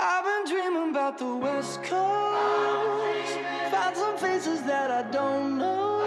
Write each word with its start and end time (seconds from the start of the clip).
I've 0.00 0.22
been 0.22 0.44
dreaming 0.46 0.90
about 0.94 1.18
the 1.18 1.24
West 1.24 1.82
Coast. 1.82 3.34
Found 3.72 3.96
some 3.96 4.16
faces 4.16 4.62
that 4.62 4.92
I 4.92 5.02
don't 5.10 5.58
know. 5.58 6.04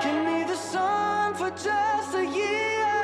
Give 0.00 0.24
me 0.24 0.44
the 0.44 0.54
sun 0.54 1.34
for 1.34 1.50
just 1.50 2.14
a 2.14 2.24
year. 2.24 2.94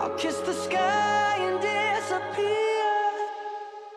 I'll 0.00 0.16
kiss 0.16 0.34
the 0.44 0.52
sky 0.52 1.36
and 1.38 1.60
disappear. 1.60 2.48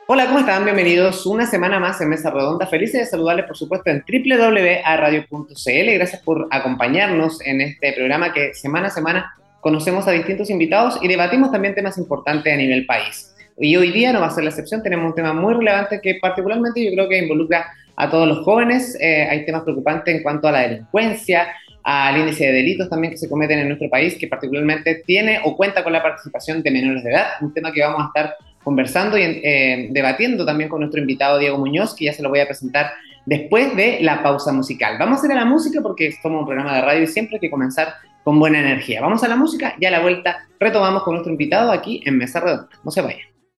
Hola, 0.06 0.28
¿cómo 0.28 0.38
están? 0.38 0.66
Bienvenidos 0.66 1.26
una 1.26 1.48
semana 1.48 1.80
más 1.80 2.00
en 2.02 2.10
Mesa 2.10 2.30
Redonda. 2.30 2.68
Felices 2.68 3.00
de 3.00 3.06
saludarles, 3.08 3.48
por 3.48 3.58
supuesto, 3.58 3.90
en 3.90 4.04
www.radio.cl. 4.08 5.94
Gracias 5.96 6.22
por 6.22 6.48
acompañarnos 6.52 7.42
en 7.42 7.62
este 7.62 7.94
programa 7.94 8.32
que 8.34 8.54
semana 8.54 8.90
a 8.90 8.92
semana 8.92 9.34
conocemos 9.62 10.08
a 10.08 10.12
distintos 10.12 10.52
invitados 10.52 11.00
y 11.02 11.08
debatimos 11.08 11.52
también 11.52 11.74
temas 11.74 11.98
importantes 11.98 12.54
a 12.54 12.58
nivel 12.58 12.86
país. 12.86 13.31
Y 13.62 13.76
hoy 13.76 13.92
día 13.92 14.12
no 14.12 14.22
va 14.22 14.28
a 14.28 14.32
ser 14.32 14.44
la 14.44 14.50
excepción, 14.50 14.82
tenemos 14.82 15.06
un 15.06 15.16
tema 15.16 15.34
muy 15.34 15.54
relevante 15.54 16.02
que 16.02 16.18
particularmente 16.20 16.84
yo 16.84 16.92
creo 16.94 17.08
que 17.08 17.20
involucra 17.20 17.68
a 17.96 18.10
todos 18.10 18.28
los 18.28 18.40
jóvenes. 18.40 18.98
Eh, 19.00 19.28
hay 19.30 19.46
temas 19.46 19.62
preocupantes 19.62 20.16
en 20.16 20.24
cuanto 20.24 20.48
a 20.48 20.52
la 20.52 20.62
delincuencia, 20.62 21.48
al 21.84 22.18
índice 22.18 22.46
de 22.46 22.54
delitos 22.54 22.90
también 22.90 23.12
que 23.12 23.18
se 23.18 23.30
cometen 23.30 23.60
en 23.60 23.68
nuestro 23.68 23.88
país, 23.90 24.16
que 24.16 24.28
particularmente 24.28 25.04
tiene 25.06 25.40
o 25.44 25.56
cuenta 25.56 25.84
con 25.84 25.94
la 25.94 26.02
participación 26.02 26.64
de 26.64 26.72
menores 26.72 27.04
de 27.04 27.12
edad, 27.12 27.28
un 27.42 27.54
tema 27.54 27.72
que 27.72 27.82
vamos 27.82 28.02
a 28.02 28.08
estar 28.08 28.36
conversando 28.64 29.18
y 29.18 29.22
eh, 29.22 29.90
debatiendo 29.92 30.44
también 30.44 30.70
con 30.70 30.80
nuestro 30.80 31.00
invitado 31.00 31.38
Diego 31.38 31.60
Muñoz, 31.60 31.96
que 31.96 32.06
ya 32.06 32.14
se 32.14 32.24
lo 32.24 32.30
voy 32.30 32.40
a 32.40 32.46
presentar 32.46 32.92
después 33.28 33.76
de 33.76 34.00
la 34.02 34.24
pausa 34.24 34.52
musical. 34.52 34.98
Vamos 34.98 35.22
a 35.22 35.26
ir 35.28 35.32
a 35.34 35.36
la 35.36 35.46
música 35.46 35.82
porque 35.82 36.12
somos 36.22 36.42
un 36.42 36.46
programa 36.48 36.76
de 36.76 36.82
radio 36.82 37.04
y 37.04 37.08
siempre 37.08 37.36
hay 37.36 37.42
que 37.42 37.52
comenzar 37.52 37.94
con 38.24 38.40
buena 38.40 38.60
energía. 38.60 39.02
Vamos 39.02 39.24
a 39.24 39.28
la 39.28 39.36
música 39.36 39.76
y 39.80 39.86
a 39.86 39.92
la 39.92 40.00
vuelta 40.00 40.48
retomamos 40.60 41.04
con 41.04 41.14
nuestro 41.14 41.32
invitado 41.32 41.72
aquí 41.72 42.02
en 42.06 42.18
Mesa 42.18 42.40
Redonda. 42.40 42.70
No 42.84 42.92
se 42.92 43.02
vayan. 43.02 43.31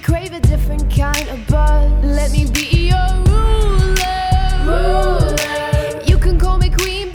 We 0.00 0.04
crave 0.04 0.32
a 0.32 0.40
different 0.40 0.90
kind 0.90 1.28
of 1.28 1.46
buzz. 1.46 1.92
Let 2.02 2.32
me 2.32 2.50
be 2.50 2.88
your 2.88 3.10
ruler. 3.26 4.64
ruler. 4.64 6.02
You 6.06 6.16
can 6.16 6.38
call 6.38 6.56
me 6.56 6.70
Queen 6.70 7.10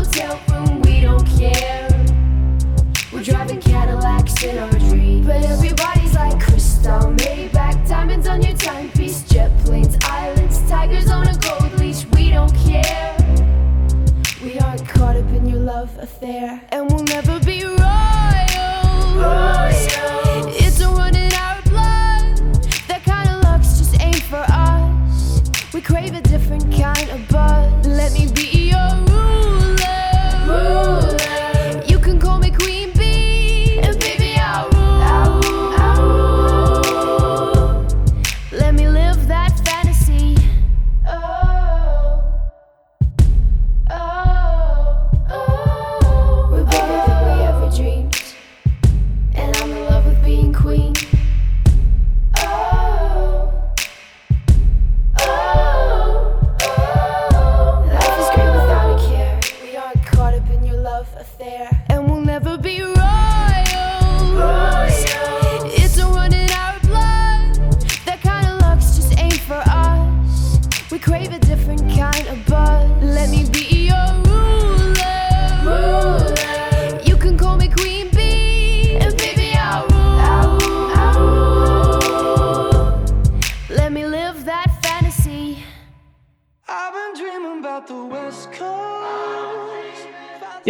hotel 0.00 0.49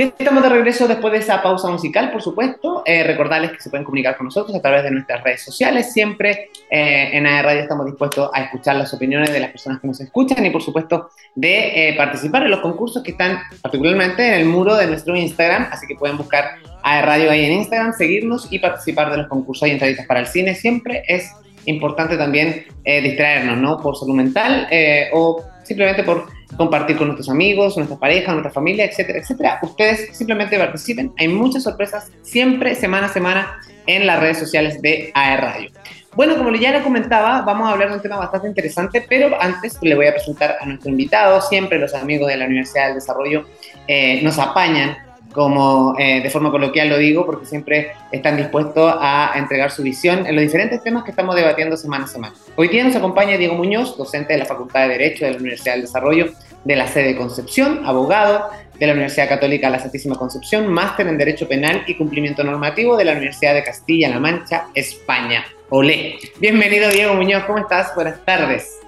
Estamos 0.02 0.42
de 0.42 0.48
regreso 0.48 0.88
después 0.88 1.12
de 1.12 1.18
esa 1.18 1.42
pausa 1.42 1.68
musical, 1.68 2.10
por 2.10 2.22
supuesto. 2.22 2.82
Eh, 2.86 3.04
recordarles 3.04 3.52
que 3.52 3.60
se 3.60 3.68
pueden 3.68 3.84
comunicar 3.84 4.16
con 4.16 4.24
nosotros 4.24 4.56
a 4.56 4.62
través 4.62 4.82
de 4.82 4.90
nuestras 4.90 5.22
redes 5.22 5.42
sociales. 5.42 5.92
Siempre 5.92 6.48
eh, 6.70 7.10
en 7.12 7.26
AE 7.26 7.42
Radio 7.42 7.60
estamos 7.60 7.84
dispuestos 7.84 8.30
a 8.32 8.44
escuchar 8.44 8.76
las 8.76 8.94
opiniones 8.94 9.30
de 9.30 9.40
las 9.40 9.50
personas 9.50 9.78
que 9.78 9.86
nos 9.86 10.00
escuchan 10.00 10.46
y, 10.46 10.48
por 10.48 10.62
supuesto, 10.62 11.10
de 11.34 11.90
eh, 11.90 11.96
participar 11.98 12.44
en 12.44 12.50
los 12.50 12.60
concursos 12.60 13.02
que 13.02 13.10
están 13.10 13.40
particularmente 13.60 14.26
en 14.26 14.40
el 14.40 14.46
muro 14.46 14.74
de 14.74 14.86
nuestro 14.86 15.14
Instagram. 15.14 15.68
Así 15.70 15.86
que 15.86 15.96
pueden 15.96 16.16
buscar 16.16 16.52
AE 16.82 17.02
Radio 17.02 17.30
ahí 17.30 17.44
en 17.44 17.52
Instagram, 17.52 17.92
seguirnos 17.92 18.50
y 18.50 18.58
participar 18.58 19.10
de 19.10 19.18
los 19.18 19.28
concursos 19.28 19.68
y 19.68 19.72
entraditas 19.72 20.06
para 20.06 20.20
el 20.20 20.26
cine. 20.26 20.54
Siempre 20.54 21.02
es 21.08 21.30
importante 21.66 22.16
también 22.16 22.64
distraernos, 22.84 23.58
¿no? 23.58 23.76
Por 23.76 23.96
salud 23.96 24.14
mental 24.14 24.66
o 25.12 25.44
simplemente 25.62 26.04
por 26.04 26.39
compartir 26.56 26.96
con 26.96 27.08
nuestros 27.08 27.28
amigos, 27.28 27.76
nuestras 27.76 27.98
parejas, 27.98 28.32
nuestra 28.32 28.52
familia, 28.52 28.84
etcétera, 28.84 29.18
etcétera. 29.18 29.58
Ustedes 29.62 30.16
simplemente 30.16 30.58
participen. 30.58 31.12
Hay 31.18 31.28
muchas 31.28 31.62
sorpresas 31.62 32.10
siempre, 32.22 32.74
semana 32.74 33.06
a 33.06 33.12
semana, 33.12 33.60
en 33.86 34.06
las 34.06 34.20
redes 34.20 34.38
sociales 34.38 34.80
de 34.82 35.10
AE 35.14 35.36
Radio. 35.36 35.70
Bueno, 36.14 36.36
como 36.36 36.54
ya 36.54 36.72
le 36.72 36.82
comentaba, 36.82 37.42
vamos 37.42 37.68
a 37.68 37.72
hablar 37.72 37.90
de 37.90 37.96
un 37.96 38.02
tema 38.02 38.16
bastante 38.16 38.48
interesante, 38.48 39.04
pero 39.08 39.40
antes 39.40 39.78
le 39.80 39.94
voy 39.94 40.06
a 40.06 40.12
presentar 40.12 40.56
a 40.60 40.66
nuestro 40.66 40.90
invitado. 40.90 41.40
Siempre 41.40 41.78
los 41.78 41.94
amigos 41.94 42.28
de 42.28 42.36
la 42.36 42.46
Universidad 42.46 42.86
del 42.86 42.96
Desarrollo 42.96 43.46
eh, 43.86 44.20
nos 44.22 44.38
apañan 44.38 44.96
como 45.32 45.94
eh, 45.98 46.20
de 46.22 46.30
forma 46.30 46.50
coloquial 46.50 46.88
lo 46.88 46.98
digo, 46.98 47.24
porque 47.24 47.46
siempre 47.46 47.92
están 48.10 48.36
dispuestos 48.36 48.94
a 48.98 49.32
entregar 49.36 49.70
su 49.70 49.82
visión 49.82 50.26
en 50.26 50.34
los 50.34 50.42
diferentes 50.42 50.82
temas 50.82 51.04
que 51.04 51.10
estamos 51.10 51.36
debatiendo 51.36 51.76
semana 51.76 52.04
a 52.04 52.08
semana. 52.08 52.34
Hoy 52.56 52.68
día 52.68 52.84
nos 52.84 52.96
acompaña 52.96 53.36
Diego 53.36 53.54
Muñoz, 53.54 53.96
docente 53.96 54.32
de 54.32 54.40
la 54.40 54.44
Facultad 54.44 54.82
de 54.82 54.88
Derecho 54.88 55.24
de 55.24 55.32
la 55.32 55.38
Universidad 55.38 55.74
del 55.74 55.82
Desarrollo 55.82 56.32
de 56.64 56.76
la 56.76 56.86
sede 56.86 57.16
Concepción, 57.16 57.86
abogado 57.86 58.50
de 58.78 58.86
la 58.86 58.92
Universidad 58.92 59.28
Católica 59.28 59.70
La 59.70 59.78
Santísima 59.78 60.16
Concepción, 60.16 60.66
máster 60.66 61.06
en 61.06 61.18
Derecho 61.18 61.46
Penal 61.48 61.84
y 61.86 61.96
Cumplimiento 61.96 62.42
Normativo 62.42 62.96
de 62.96 63.04
la 63.04 63.12
Universidad 63.12 63.54
de 63.54 63.62
Castilla-La 63.62 64.18
Mancha, 64.18 64.68
España. 64.74 65.44
Olé. 65.68 66.18
Bienvenido 66.40 66.90
Diego 66.90 67.14
Muñoz, 67.14 67.44
¿cómo 67.44 67.58
estás? 67.58 67.94
Buenas 67.94 68.24
tardes. 68.24 68.80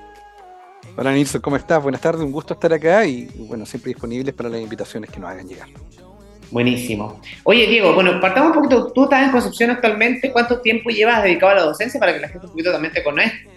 Hola 0.97 1.12
Nilson, 1.12 1.41
¿cómo 1.41 1.56
estás? 1.56 1.83
Buenas 1.83 2.00
tardes, 2.00 2.23
un 2.23 2.33
gusto 2.33 2.55
estar 2.55 2.73
acá 2.73 3.06
y 3.06 3.29
bueno, 3.37 3.65
siempre 3.65 3.91
disponibles 3.91 4.35
para 4.35 4.49
las 4.49 4.61
invitaciones 4.61 5.09
que 5.09 5.21
nos 5.21 5.31
hagan 5.31 5.47
llegar. 5.47 5.69
Buenísimo. 6.52 7.19
Oye, 7.44 7.66
Diego, 7.66 7.94
bueno, 7.94 8.20
partamos 8.20 8.54
un 8.54 8.62
poquito. 8.62 8.93
Tú 8.93 9.04
estás 9.04 9.25
en 9.25 9.32
Concepción 9.32 9.70
actualmente. 9.70 10.31
¿Cuánto 10.31 10.60
tiempo 10.60 10.90
llevas 10.90 11.22
dedicado 11.22 11.52
a 11.52 11.54
la 11.54 11.62
docencia 11.62 11.99
para 11.99 12.12
que 12.12 12.20
la 12.20 12.28
gente 12.28 12.46
un 12.46 12.52
poquito 12.52 12.70
también 12.70 12.93
te, 12.93 13.02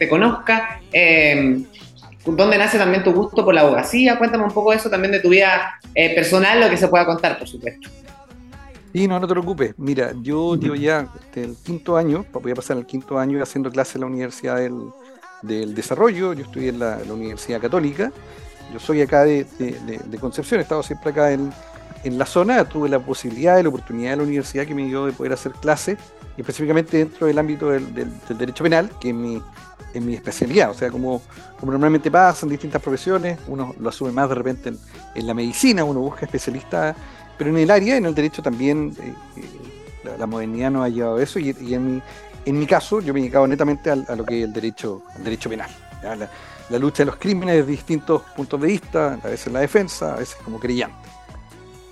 conozca? 0.07 0.79
Eh, 0.93 1.61
¿Dónde 2.25 2.57
nace 2.57 2.77
también 2.77 3.03
tu 3.03 3.11
gusto 3.11 3.43
por 3.43 3.53
la 3.53 3.61
abogacía? 3.61 4.17
Cuéntame 4.17 4.45
un 4.45 4.51
poco 4.51 4.71
eso 4.71 4.89
también 4.89 5.11
de 5.11 5.19
tu 5.19 5.27
vida 5.27 5.77
eh, 5.93 6.15
personal, 6.15 6.61
lo 6.61 6.69
que 6.69 6.77
se 6.77 6.87
pueda 6.87 7.05
contar, 7.05 7.37
por 7.37 7.49
supuesto. 7.49 7.89
Sí, 8.93 9.09
no, 9.09 9.19
no 9.19 9.27
te 9.27 9.33
preocupes. 9.33 9.73
Mira, 9.77 10.13
yo 10.21 10.55
llevo 10.55 10.75
ya 10.75 11.09
el 11.35 11.57
quinto 11.65 11.97
año, 11.97 12.25
voy 12.31 12.53
a 12.53 12.55
pasar 12.55 12.77
el 12.77 12.85
quinto 12.85 13.19
año 13.19 13.43
haciendo 13.43 13.69
clases 13.69 13.95
en 13.95 14.01
la 14.01 14.07
Universidad 14.07 14.55
del, 15.41 15.75
Desarrollo. 15.75 16.31
Yo 16.31 16.45
estudié 16.45 16.69
en 16.69 16.79
la, 16.79 16.99
Universidad 17.09 17.59
Católica. 17.59 18.09
Yo 18.71 18.79
soy 18.79 19.01
acá 19.01 19.25
de, 19.25 19.43
de 19.59 20.17
Concepción, 20.17 20.61
he 20.61 20.63
estado 20.63 20.81
siempre 20.81 21.11
acá 21.11 21.31
en, 21.33 21.51
en 22.05 22.19
la 22.19 22.25
zona 22.27 22.63
tuve 22.65 22.87
la 22.87 22.99
posibilidad 22.99 23.61
la 23.61 23.69
oportunidad 23.69 24.11
de 24.11 24.17
la 24.17 24.23
universidad 24.23 24.65
que 24.67 24.75
me 24.75 24.85
dio 24.85 25.07
de 25.07 25.11
poder 25.11 25.33
hacer 25.33 25.53
clases, 25.53 25.97
específicamente 26.37 26.97
dentro 26.97 27.25
del 27.25 27.37
ámbito 27.39 27.71
del, 27.71 28.11
derecho 28.29 28.63
penal, 28.63 28.91
que 28.99 29.09
es 29.09 29.15
mi, 29.15 29.41
especialidad. 30.13 30.69
O 30.69 30.73
sea, 30.75 30.91
como, 30.91 31.21
normalmente 31.63 32.11
pasa 32.11 32.45
en 32.45 32.51
distintas 32.51 32.81
profesiones, 32.81 33.39
uno 33.47 33.73
lo 33.79 33.89
asume 33.89 34.11
más 34.11 34.29
de 34.29 34.35
repente 34.35 34.73
en, 35.15 35.27
la 35.27 35.33
medicina, 35.33 35.83
uno 35.83 35.99
busca 35.99 36.25
especialistas, 36.25 36.95
pero 37.37 37.49
en 37.49 37.57
el 37.57 37.71
área, 37.71 37.97
en 37.97 38.05
el 38.05 38.13
derecho 38.13 38.43
también, 38.43 38.95
eh, 39.01 39.13
eh, 39.37 40.15
la, 40.19 40.27
modernidad 40.27 40.69
nos 40.69 40.85
ha 40.85 40.89
llevado 40.89 41.17
a 41.17 41.23
eso 41.23 41.39
y, 41.39 41.49
en, 41.73 42.03
mi, 42.45 42.67
caso 42.67 43.01
yo 43.01 43.13
me 43.13 43.19
he 43.19 43.23
dedicado 43.23 43.47
netamente 43.47 43.89
a, 43.89 43.95
lo 43.95 44.23
que 44.23 44.41
es 44.41 44.45
el 44.45 44.53
derecho, 44.53 45.01
derecho 45.23 45.49
penal. 45.49 45.71
La, 46.03 46.29
la, 46.69 46.77
lucha 46.77 46.97
de 46.99 47.05
los 47.05 47.15
crímenes 47.15 47.55
desde 47.55 47.71
distintos 47.71 48.21
puntos 48.35 48.61
de 48.61 48.67
vista, 48.67 49.17
a 49.23 49.27
veces 49.27 49.51
la 49.51 49.61
defensa, 49.61 50.13
a 50.13 50.17
veces 50.17 50.35
como 50.43 50.59
creyente. 50.59 51.14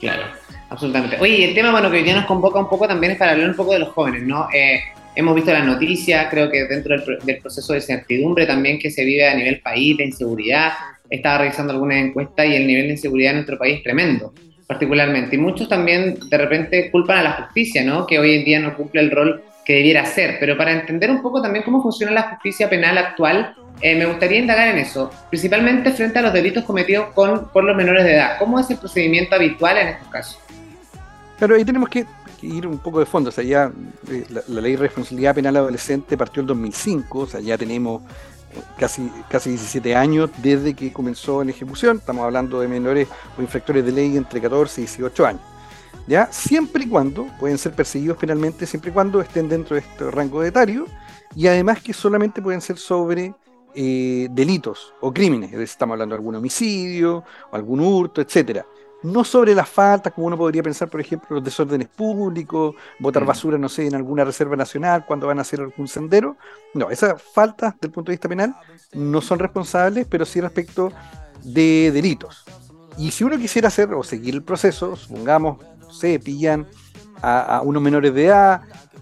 Claro, 0.04 0.24
absolutamente. 0.70 1.18
Oye, 1.22 1.46
el 1.46 1.56
tema 1.56 1.72
bueno, 1.72 1.90
que 1.90 1.98
hoy 1.98 2.12
nos 2.12 2.26
convoca 2.26 2.60
un 2.60 2.68
poco 2.68 2.86
también 2.86 3.14
es 3.14 3.18
para 3.18 3.32
hablar 3.32 3.50
un 3.50 3.56
poco 3.56 3.72
de 3.72 3.80
los 3.80 3.90
jóvenes, 3.90 4.24
¿no? 4.24 4.50
Eh, 4.54 4.82
hemos 5.16 5.34
visto 5.34 5.54
las 5.54 5.66
noticias, 5.66 6.28
creo 6.30 6.52
que 6.52 6.66
dentro 6.66 6.98
del, 6.98 7.38
proceso 7.38 7.72
de 7.72 7.80
certidumbre 7.80 8.46
también 8.46 8.80
que 8.80 8.92
se 8.92 9.06
vive 9.06 9.26
a 9.26 9.34
nivel 9.34 9.62
país, 9.62 9.96
de 9.96 10.04
inseguridad, 10.04 10.74
estaba 11.10 11.38
revisando 11.38 11.72
algunas 11.72 12.04
encuestas 12.04 12.48
y 12.48 12.56
el 12.56 12.68
nivel 12.68 12.88
de 12.88 12.94
inseguridad 12.94 13.32
en 13.32 13.38
nuestro 13.38 13.58
país 13.58 13.78
es 13.78 13.84
tremendo, 13.84 14.34
particularmente. 14.68 15.38
Y 15.38 15.40
muchos 15.40 15.70
también 15.70 16.18
de 16.30 16.38
repente 16.38 16.92
culpan 16.92 17.20
a 17.20 17.24
la 17.24 17.32
justicia, 17.32 17.82
¿no? 17.86 18.06
Que 18.06 18.20
hoy 18.20 18.36
en 18.36 18.44
día 18.44 18.60
no 18.60 18.76
cumple 18.76 19.00
el 19.00 19.12
rol 19.12 19.42
que 19.66 19.74
debiera 19.74 20.06
ser. 20.06 20.38
Pero 20.40 20.58
para 20.58 20.72
entender 20.72 21.10
un 21.12 21.22
poco 21.22 21.42
también 21.42 21.64
cómo 21.64 21.82
funciona 21.82 22.12
la 22.12 22.24
justicia 22.24 22.70
penal 22.70 22.98
actual, 22.98 23.56
eh, 23.82 23.96
me 23.96 24.06
gustaría 24.06 24.40
indagar 24.40 24.70
en 24.70 24.78
eso, 24.78 25.12
principalmente 25.30 25.92
frente 25.92 26.20
a 26.20 26.22
los 26.22 26.34
delitos 26.34 26.64
cometidos 26.64 27.08
con, 27.14 27.50
por 27.50 27.64
los 27.64 27.76
menores 27.76 28.04
de 28.04 28.16
edad. 28.16 28.38
¿Cómo 28.40 28.60
es 28.60 28.70
el 28.70 28.78
procedimiento 28.78 29.36
habitual 29.36 29.78
en 29.78 29.88
estos 29.90 30.08
casos? 30.08 30.40
Claro, 31.38 31.56
ahí 31.56 31.66
tenemos 31.66 31.90
que, 31.90 32.06
ir 32.42 32.68
un 32.68 32.78
poco 32.78 33.00
de 33.00 33.06
fondo. 33.06 33.30
O 33.30 33.32
sea, 33.32 33.44
ya 33.44 33.72
eh, 34.10 34.26
la, 34.48 34.62
ley 34.62 34.74
de 34.74 34.80
responsabilidad 34.80 35.36
penal 35.36 35.58
adolescente 35.58 36.18
partió 36.18 36.42
en 36.42 36.48
2005, 36.48 37.20
o 37.20 37.26
sea, 37.26 37.40
ya 37.40 37.58
tenemos 37.58 38.02
eh, 38.54 38.60
casi, 38.78 39.10
casi 39.30 39.52
17 39.52 39.96
años 39.96 40.30
desde 40.38 40.74
que 40.74 40.92
comenzó 40.92 41.42
en 41.42 41.50
ejecución. 41.50 41.98
Estamos 41.98 42.24
hablando 42.24 42.60
de 42.60 42.68
menores 42.68 43.08
o 43.38 43.42
infractores 43.42 43.86
de 43.86 43.92
ley 43.92 44.18
entre 44.18 44.42
14 44.42 44.82
y 44.82 44.86
18 44.86 45.26
años. 45.26 45.53
¿Ya? 46.08 46.28
Siempre 46.32 46.84
y 46.84 46.90
cuando 46.90 47.28
pueden 47.40 47.58
ser 47.58 47.74
perseguidos 47.74 48.18
penalmente, 48.18 48.66
siempre 48.66 48.92
y 48.92 48.94
cuando 48.94 49.22
estén 49.22 49.48
dentro 49.48 49.76
de 49.76 49.82
este 49.82 50.12
rango 50.12 50.42
de 50.42 50.50
etario, 50.50 50.86
y 51.36 51.48
además 51.48 51.82
que 51.82 51.94
solamente 51.94 52.42
pueden 52.42 52.62
ser 52.62 52.78
sobre 52.78 53.34
eh, 53.74 54.28
delitos 54.32 54.94
o 55.02 55.14
crímenes, 55.14 55.54
estamos 55.54 55.94
hablando 55.94 56.14
de 56.14 56.20
algún 56.20 56.36
homicidio 56.36 57.24
o 57.52 57.56
algún 57.56 57.80
hurto, 57.80 58.22
etcétera. 58.22 58.66
No 59.02 59.26
sobre 59.26 59.54
las 59.54 59.68
faltas, 59.68 60.14
como 60.14 60.28
uno 60.28 60.38
podría 60.38 60.64
pensar, 60.64 60.90
por 60.90 61.02
ejemplo, 61.02 61.36
los 61.36 61.44
desórdenes 61.44 61.90
públicos, 61.90 62.76
botar 63.00 63.24
mm. 63.24 63.28
basura, 63.28 63.58
no 63.58 63.68
sé, 63.68 63.86
en 63.86 63.96
alguna 63.96 64.24
reserva 64.24 64.56
nacional 64.56 65.06
cuando 65.06 65.28
van 65.28 65.40
a 65.40 65.42
hacer 65.42 65.60
algún 65.60 65.90
sendero. 65.90 66.38
No, 66.74 66.90
esas 66.90 67.22
faltas, 67.22 67.74
desde 67.74 67.88
el 67.88 67.92
punto 67.92 68.12
de 68.12 68.14
vista 68.14 68.30
penal, 68.30 68.56
no 68.94 69.20
son 69.20 69.40
responsables, 69.40 70.08
pero 70.10 70.26
sí 70.26 70.40
respecto 70.40 70.92
de 71.44 71.92
delitos. 71.92 72.46
Y 72.98 73.12
si 73.12 73.24
uno 73.24 73.38
quisiera 73.38 73.68
hacer 73.68 73.94
o 73.94 74.04
seguir 74.04 74.36
el 74.36 74.44
proceso, 74.44 74.96
supongamos, 74.96 75.58
sé, 75.94 76.20
pillan 76.20 76.68
a, 77.22 77.62
unos 77.64 77.82
menores 77.82 78.14
de 78.14 78.26
edad, 78.26 78.62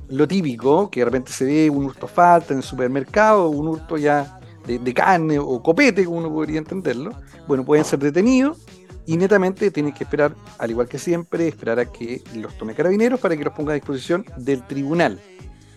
lo 0.10 0.28
típico, 0.28 0.90
que 0.90 1.00
de 1.00 1.06
repente 1.06 1.32
se 1.32 1.46
ve 1.46 1.70
un 1.70 1.86
hurto 1.86 2.08
falta 2.08 2.54
en 2.54 2.58
el 2.58 2.64
supermercado, 2.64 3.50
un 3.50 3.68
hurto 3.70 3.98
ya 3.98 4.40
de, 4.66 4.94
carne 4.94 5.40
o 5.40 5.62
copete, 5.64 6.06
como 6.06 6.20
uno 6.20 6.32
podría 6.32 6.60
entenderlo, 6.60 7.12
bueno, 7.48 7.66
pueden 7.66 7.84
ser 7.84 8.00
detenidos 8.00 8.60
y 9.06 9.18
netamente 9.18 9.72
tienen 9.72 9.94
que 9.94 10.04
esperar, 10.04 10.36
al 10.60 10.70
igual 10.70 10.88
que 10.88 11.00
siempre, 11.00 11.48
esperar 11.48 11.80
a 11.80 11.86
que 11.86 12.24
los 12.36 12.56
tome 12.58 12.76
carabineros 12.76 13.20
para 13.20 13.36
que 13.36 13.44
los 13.44 13.54
ponga 13.54 13.72
a 13.72 13.76
disposición 13.76 14.26
del 14.38 14.66
tribunal. 14.68 15.20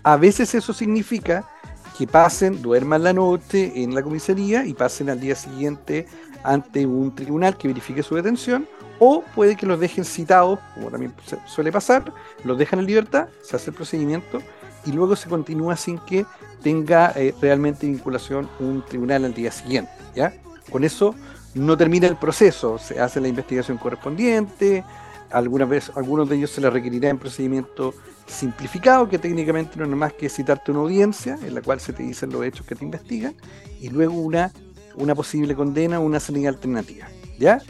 A 0.03 0.17
veces 0.17 0.55
eso 0.55 0.73
significa 0.75 1.49
que 1.97 2.07
pasen, 2.07 2.61
duerman 2.61 3.03
la 3.03 3.13
noche 3.13 3.73
en 3.83 3.95
la 3.95 4.03
comisaría 4.03 4.67
y 4.67 4.75
pasen 4.75 5.09
al 5.09 5.21
día 5.21 5.35
siguiente 5.35 6.07
ante 6.43 6.85
un 6.85 7.15
tribunal 7.15 7.57
que 7.57 7.69
verifique 7.69 8.03
su 8.03 8.17
detención, 8.17 8.69
o 8.99 9.23
puede 9.35 9.57
que 9.57 9.67
los 9.67 9.81
dejen 9.81 10.05
citados, 10.05 10.59
como 10.75 10.91
también 10.91 11.13
suele 11.47 11.73
pasar, 11.73 12.13
los 12.45 12.59
dejan 12.59 12.79
en 12.81 12.87
libertad, 12.87 13.29
se 13.43 13.57
hace 13.57 13.71
el 13.71 13.77
procedimiento 13.77 14.41
y 14.87 14.93
luego 14.93 15.17
se 15.17 15.29
continúa 15.29 15.77
sin 15.77 15.99
que 15.99 16.27
tenga 16.63 17.13
eh, 17.17 17.35
realmente 17.41 17.87
vinculación 17.87 18.49
un 18.61 18.85
tribunal 18.85 19.25
al 19.25 19.35
día 19.35 19.51
siguiente. 19.51 19.93
¿ya? 20.15 20.35
Con 20.71 20.85
eso 20.85 21.15
no 21.55 21.77
termina 21.77 22.07
el 22.07 22.17
proceso, 22.17 22.79
se 22.79 23.01
hace 23.01 23.21
la 23.21 23.29
investigación 23.29 23.79
correspondiente, 23.79 24.85
algunas 25.31 25.69
veces, 25.69 25.97
algunos 25.97 26.29
de 26.29 26.37
ellos 26.37 26.51
se 26.51 26.61
les 26.61 26.73
requerirá 26.73 27.09
en 27.09 27.19
procedimiento 27.19 27.95
simplificado, 28.27 29.09
que 29.09 29.19
técnicamente 29.19 29.77
no 29.77 29.85
es 29.85 29.91
más 29.91 30.13
que 30.13 30.29
citarte 30.29 30.71
una 30.71 30.81
audiencia 30.81 31.39
en 31.43 31.55
la 31.55 31.63
cual 31.63 31.81
se 31.81 31.93
te 31.93 32.03
dicen 32.03 32.31
los 32.31 32.45
hechos 32.45 32.67
que 32.67 32.75
te 32.75 32.85
investigan, 32.85 33.35
y 33.81 33.89
luego 33.89 34.15
una, 34.15 34.53
una 34.97 35.15
posible 35.15 35.55
condena 35.55 36.01
o 36.01 36.05
una 36.05 36.21
salida 36.21 36.49
alternativa. 36.49 37.09
¿ya? 37.39 37.61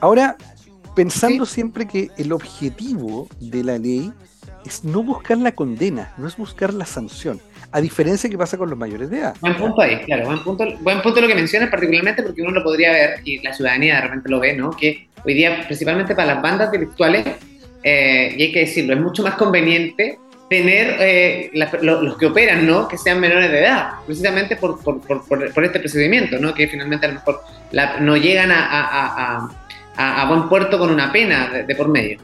Ahora, 0.00 0.36
pensando 0.96 1.44
siempre 1.44 1.86
que 1.86 2.10
el 2.16 2.32
objetivo 2.32 3.28
de 3.38 3.62
la 3.62 3.78
ley 3.78 4.12
es 4.64 4.82
no 4.82 5.02
buscar 5.02 5.36
la 5.36 5.52
condena, 5.52 6.12
no 6.16 6.26
es 6.26 6.36
buscar 6.36 6.74
la 6.74 6.86
sanción. 6.86 7.40
A 7.70 7.80
diferencia 7.80 8.28
de 8.28 8.32
que 8.32 8.38
pasa 8.38 8.56
con 8.56 8.70
los 8.70 8.78
mayores 8.78 9.10
de 9.10 9.18
edad. 9.18 9.36
Buen 9.40 9.56
punto 9.56 9.82
ahí, 9.82 9.98
claro, 10.06 10.24
buen 10.24 10.42
punto, 10.42 10.64
buen 10.80 11.02
punto 11.02 11.20
lo 11.20 11.28
que 11.28 11.34
mencionas, 11.34 11.68
particularmente 11.68 12.22
porque 12.22 12.40
uno 12.40 12.50
lo 12.50 12.64
podría 12.64 12.90
ver, 12.92 13.20
y 13.24 13.40
la 13.42 13.52
ciudadanía 13.52 13.96
de 13.96 14.00
repente 14.00 14.28
lo 14.30 14.40
ve, 14.40 14.54
¿no? 14.54 14.70
Que 14.70 15.08
hoy 15.24 15.34
día, 15.34 15.64
principalmente 15.66 16.14
para 16.14 16.34
las 16.34 16.42
bandas 16.42 16.72
delictuales, 16.72 17.26
eh, 17.82 18.34
y 18.36 18.42
hay 18.42 18.52
que 18.52 18.60
decirlo, 18.60 18.94
es 18.94 19.00
mucho 19.00 19.22
más 19.22 19.34
conveniente 19.34 20.18
tener 20.48 20.96
eh, 21.00 21.50
los 21.82 22.16
que 22.16 22.26
operan, 22.26 22.66
¿no? 22.66 22.88
Que 22.88 22.96
sean 22.96 23.20
menores 23.20 23.50
de 23.50 23.60
edad, 23.60 23.90
precisamente 24.06 24.56
por, 24.56 24.82
por, 24.82 25.00
por, 25.26 25.64
este 25.64 25.80
procedimiento, 25.80 26.38
¿no? 26.38 26.54
Que 26.54 26.68
finalmente 26.68 27.06
a 27.06 27.08
lo 27.10 27.14
mejor 27.16 27.40
no 28.00 28.16
llegan 28.16 28.50
a, 28.50 28.64
a, 28.64 29.36
a, 29.36 29.65
a, 29.96 30.26
buen 30.28 30.48
puerto 30.48 30.78
con 30.78 30.90
una 30.90 31.12
pena 31.12 31.50
de 31.50 31.74
por 31.74 31.88
medio. 31.88 32.18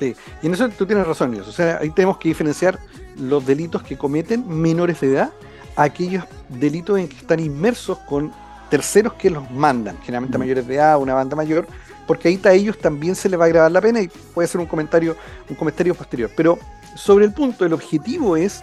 Sí, 0.00 0.14
y 0.42 0.46
en 0.46 0.54
eso 0.54 0.68
tú 0.70 0.86
tienes 0.86 1.06
razón, 1.06 1.38
O 1.40 1.52
sea, 1.52 1.78
ahí 1.80 1.90
tenemos 1.90 2.18
que 2.18 2.28
diferenciar 2.28 2.78
los 3.16 3.46
delitos 3.46 3.82
que 3.82 3.96
cometen 3.96 4.44
menores 4.48 5.00
de 5.00 5.12
edad 5.12 5.30
a 5.76 5.84
aquellos 5.84 6.24
delitos 6.48 6.98
en 6.98 7.08
que 7.08 7.16
están 7.16 7.40
inmersos 7.40 7.98
con 8.00 8.32
terceros 8.70 9.14
que 9.14 9.30
los 9.30 9.48
mandan, 9.50 9.98
generalmente 10.02 10.38
mayores 10.38 10.66
de 10.66 10.74
edad, 10.76 10.98
una 10.98 11.14
banda 11.14 11.36
mayor, 11.36 11.66
porque 12.06 12.28
ahí 12.28 12.40
a 12.44 12.52
ellos 12.52 12.78
también 12.78 13.14
se 13.14 13.28
les 13.28 13.38
va 13.38 13.44
a 13.44 13.48
grabar 13.48 13.70
la 13.70 13.80
pena 13.80 14.00
y 14.00 14.08
puede 14.08 14.48
ser 14.48 14.60
un 14.60 14.66
comentario, 14.66 15.16
un 15.48 15.56
comentario 15.56 15.94
posterior. 15.94 16.30
Pero 16.36 16.58
sobre 16.96 17.24
el 17.24 17.32
punto, 17.32 17.64
el 17.64 17.72
objetivo 17.72 18.36
es 18.36 18.62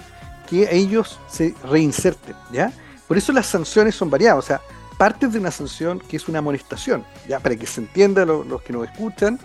que 0.49 0.67
ellos 0.71 1.19
se 1.29 1.55
reinserten, 1.63 2.35
¿ya? 2.51 2.71
Por 3.07 3.17
eso 3.17 3.31
las 3.31 3.47
sanciones 3.47 3.95
son 3.95 4.09
variadas, 4.09 4.39
o 4.39 4.47
sea, 4.47 4.61
parte 5.01 5.27
de 5.27 5.39
una 5.39 5.49
sanción 5.49 5.99
que 5.99 6.15
es 6.15 6.27
una 6.27 6.37
amonestación, 6.37 7.03
¿ya? 7.27 7.39
Para 7.39 7.55
que 7.55 7.65
se 7.65 7.81
entienda 7.81 8.23
los 8.23 8.61
que 8.61 8.71
nos 8.71 8.87
escuchan, 8.87 9.39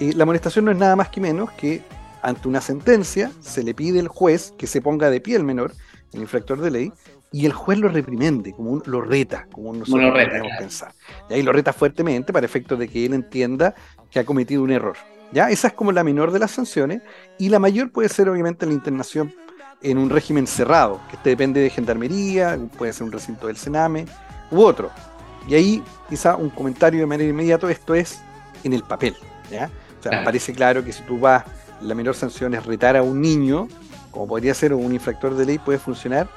la 0.00 0.24
amonestación 0.24 0.64
no 0.64 0.72
es 0.72 0.76
nada 0.76 0.96
más 0.96 1.10
que 1.10 1.20
menos 1.20 1.52
que 1.52 1.80
ante 2.22 2.48
una 2.48 2.60
sentencia 2.60 3.30
se 3.38 3.62
le 3.62 3.72
pide 3.72 4.00
al 4.00 4.08
juez 4.08 4.52
que 4.58 4.66
se 4.66 4.80
ponga 4.80 5.08
de 5.08 5.20
pie 5.20 5.36
el 5.36 5.44
menor, 5.44 5.72
el 6.12 6.22
infractor 6.22 6.60
de 6.60 6.72
ley, 6.72 6.92
y 7.30 7.46
el 7.46 7.52
juez 7.52 7.78
lo 7.78 7.86
reprimende, 7.86 8.52
como 8.52 8.82
lo 8.84 9.00
reta, 9.00 9.46
como 9.52 9.74
nosotros 9.74 10.06
lo 10.06 10.10
reta, 10.10 10.42
pensar. 10.58 10.92
Y 11.30 11.34
ahí 11.34 11.42
lo 11.44 11.52
reta 11.52 11.72
fuertemente 11.72 12.32
para 12.32 12.44
efecto 12.44 12.76
de 12.76 12.88
que 12.88 13.06
él 13.06 13.14
entienda 13.14 13.76
que 14.10 14.18
ha 14.18 14.24
cometido 14.24 14.64
un 14.64 14.72
error. 14.72 14.96
¿Ya? 15.30 15.50
Esa 15.50 15.68
es 15.68 15.74
como 15.74 15.92
la 15.92 16.02
menor 16.02 16.32
de 16.32 16.40
las 16.40 16.50
sanciones 16.50 17.00
y 17.38 17.48
la 17.48 17.60
mayor 17.60 17.92
puede 17.92 18.08
ser 18.08 18.28
obviamente 18.28 18.66
la 18.66 18.72
internación 18.72 19.32
en 19.82 19.98
un 19.98 20.10
régimen 20.10 20.48
cerrado, 20.48 21.00
que 21.08 21.14
este 21.14 21.30
depende 21.30 21.60
de 21.60 21.70
gendarmería, 21.70 22.58
puede 22.76 22.92
ser 22.92 23.04
un 23.04 23.12
recinto 23.12 23.46
del 23.46 23.56
Sename 23.56 24.06
u 24.50 24.62
otro. 24.62 24.90
Y 25.48 25.54
ahí 25.54 25.82
quizá 26.08 26.36
un 26.36 26.50
comentario 26.50 27.00
de 27.00 27.06
manera 27.06 27.30
inmediata, 27.30 27.70
esto 27.70 27.94
es 27.94 28.20
en 28.64 28.72
el 28.72 28.82
papel. 28.82 29.16
¿ya? 29.50 29.70
O 30.00 30.02
sea, 30.02 30.24
parece 30.24 30.52
claro 30.52 30.84
que 30.84 30.92
si 30.92 31.02
tú 31.02 31.18
vas, 31.18 31.44
la 31.80 31.94
menor 31.94 32.14
sanción 32.14 32.54
es 32.54 32.64
retar 32.64 32.96
a 32.96 33.02
un 33.02 33.20
niño, 33.20 33.68
como 34.10 34.26
podría 34.26 34.54
ser 34.54 34.72
un 34.72 34.92
infractor 34.92 35.34
de 35.34 35.46
ley, 35.46 35.58
puede 35.58 35.78
funcionar, 35.78 36.28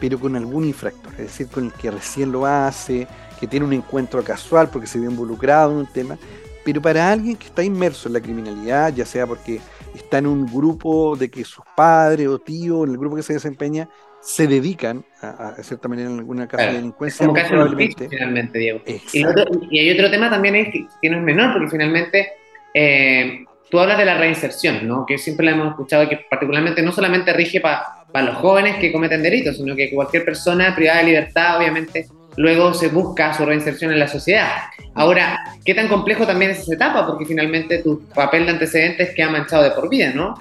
pero 0.00 0.18
con 0.18 0.36
algún 0.36 0.64
infractor, 0.64 1.12
es 1.12 1.18
decir, 1.18 1.48
con 1.48 1.66
el 1.66 1.72
que 1.72 1.90
recién 1.90 2.32
lo 2.32 2.46
hace, 2.46 3.06
que 3.38 3.46
tiene 3.46 3.66
un 3.66 3.72
encuentro 3.72 4.22
casual 4.24 4.68
porque 4.70 4.86
se 4.86 4.98
ve 4.98 5.06
involucrado 5.06 5.72
en 5.72 5.78
un 5.78 5.86
tema, 5.86 6.18
pero 6.64 6.82
para 6.82 7.10
alguien 7.10 7.36
que 7.36 7.46
está 7.46 7.62
inmerso 7.62 8.08
en 8.08 8.14
la 8.14 8.20
criminalidad, 8.20 8.92
ya 8.94 9.06
sea 9.06 9.26
porque 9.26 9.60
está 9.94 10.18
en 10.18 10.26
un 10.26 10.46
grupo 10.46 11.16
de 11.16 11.30
que 11.30 11.44
sus 11.44 11.64
padres 11.76 12.28
o 12.28 12.38
tíos, 12.38 12.86
en 12.86 12.92
el 12.92 12.98
grupo 12.98 13.16
que 13.16 13.22
se 13.22 13.32
desempeña, 13.32 13.88
se 14.20 14.46
dedican 14.46 15.04
a, 15.22 15.48
a 15.48 15.62
cierta 15.62 15.88
manera 15.88 16.10
en 16.10 16.18
alguna 16.18 16.46
caso 16.46 16.66
de 16.66 16.74
delincuencia. 16.74 17.26
Como 17.26 17.40
probablemente. 17.48 18.08
finalmente, 18.08 18.58
Diego. 18.58 18.80
Y, 19.12 19.78
hay 19.78 19.90
otro 19.90 20.10
tema 20.10 20.30
también 20.30 20.70
que, 20.70 21.10
no 21.10 21.18
es 21.18 21.22
menor, 21.22 21.52
porque 21.52 21.70
finalmente 21.70 22.28
eh, 22.74 23.44
tú 23.70 23.78
hablas 23.78 23.98
de 23.98 24.04
la 24.04 24.18
reinserción, 24.18 24.86
¿no? 24.86 25.06
que 25.06 25.18
siempre 25.18 25.46
la 25.46 25.52
hemos 25.52 25.68
escuchado 25.68 26.08
que 26.08 26.20
particularmente 26.28 26.82
no 26.82 26.92
solamente 26.92 27.32
rige 27.32 27.60
para 27.60 28.26
los 28.26 28.36
jóvenes 28.36 28.76
que 28.76 28.92
cometen 28.92 29.22
delitos, 29.22 29.56
sino 29.56 29.74
que 29.76 29.90
cualquier 29.90 30.24
persona 30.24 30.74
privada 30.74 30.98
de 30.98 31.04
libertad, 31.04 31.58
obviamente, 31.58 32.06
luego 32.36 32.72
se 32.72 32.88
busca 32.88 33.34
su 33.34 33.44
reinserción 33.44 33.92
en 33.92 33.98
la 33.98 34.08
sociedad. 34.08 34.48
Ahora, 34.94 35.38
¿qué 35.64 35.74
tan 35.74 35.88
complejo 35.88 36.26
también 36.26 36.52
es 36.52 36.60
esa 36.60 36.74
etapa? 36.74 37.06
Porque 37.06 37.26
finalmente 37.26 37.82
tu 37.82 38.00
papel 38.14 38.46
de 38.46 38.52
antecedentes 38.52 39.14
queda 39.14 39.30
manchado 39.30 39.64
de 39.64 39.70
por 39.72 39.88
vida, 39.88 40.12
¿no? 40.14 40.34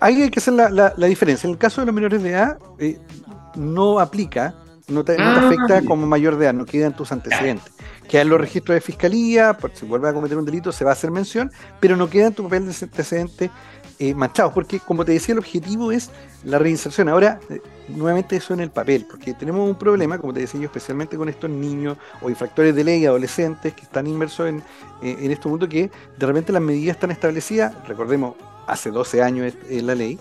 Ahí 0.00 0.22
hay 0.22 0.30
que 0.30 0.40
hacer 0.40 0.54
la, 0.54 0.90
diferencia. 1.06 1.46
En 1.46 1.52
el 1.52 1.58
caso 1.58 1.80
de 1.80 1.86
los 1.86 1.94
menores 1.94 2.22
de 2.22 2.30
edad, 2.30 2.58
eh, 2.78 2.98
no 3.54 4.00
aplica, 4.00 4.54
no 4.88 5.04
te, 5.04 5.16
ah, 5.18 5.46
afecta 5.46 5.82
como 5.84 6.06
mayor 6.06 6.36
de 6.36 6.46
edad, 6.46 6.54
no 6.54 6.66
quedan 6.66 6.94
tus 6.94 7.12
antecedentes. 7.12 7.72
Quedan 8.08 8.28
los 8.28 8.40
registros 8.40 8.74
de 8.74 8.80
fiscalía, 8.80 9.54
por 9.54 9.74
si 9.74 9.84
vuelve 9.84 10.08
a 10.08 10.12
cometer 10.12 10.38
un 10.38 10.44
delito 10.44 10.70
se 10.70 10.84
va 10.84 10.90
a 10.90 10.92
hacer 10.92 11.10
mención, 11.10 11.50
pero 11.80 11.96
no 11.96 12.08
quedan 12.08 12.32
tu 12.32 12.44
papel 12.44 12.66
de 12.66 12.74
antecedentes 12.84 13.50
eh, 13.98 14.14
manchados, 14.14 14.52
porque 14.52 14.78
como 14.78 15.04
te 15.04 15.12
decía, 15.12 15.32
el 15.32 15.38
objetivo 15.38 15.90
es 15.90 16.10
la 16.44 16.58
reinserción. 16.58 17.08
Ahora, 17.08 17.40
eh, 17.48 17.60
nuevamente 17.88 18.36
eso 18.36 18.54
en 18.54 18.60
el 18.60 18.70
papel, 18.70 19.06
porque 19.10 19.34
tenemos 19.34 19.68
un 19.68 19.74
problema, 19.74 20.18
como 20.18 20.32
te 20.32 20.40
decía 20.40 20.60
yo, 20.60 20.66
especialmente 20.66 21.16
con 21.16 21.28
estos 21.28 21.50
niños 21.50 21.96
o 22.20 22.28
infractores 22.28 22.74
de 22.74 22.84
ley, 22.84 23.06
adolescentes 23.06 23.74
que 23.74 23.82
están 23.82 24.06
inmersos 24.06 24.48
en, 24.48 24.58
eh, 25.02 25.16
en 25.18 25.30
este 25.30 25.48
mundo, 25.48 25.68
que 25.68 25.90
de 26.18 26.26
repente 26.26 26.52
las 26.52 26.62
medidas 26.62 26.96
están 26.96 27.10
establecidas, 27.10 27.74
recordemos, 27.88 28.34
hace 28.66 28.90
12 28.90 29.22
años 29.22 29.54
en 29.68 29.86
la 29.86 29.94
ley, 29.94 30.18